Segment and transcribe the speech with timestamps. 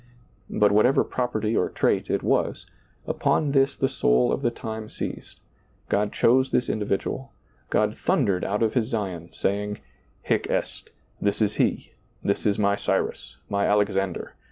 [0.49, 2.65] But whatever property or' trait it was,
[3.05, 5.39] upon this the soul of the time seized;
[5.89, 7.27] God chose this indi vidual,
[7.69, 9.77] God thundered out of His Zion, saying,"
[10.27, 10.89] Hie est—
[11.21, 11.91] This is he;
[12.23, 14.33] this is My Cyrus, My Alex ^lailizccbvGoOgle ander.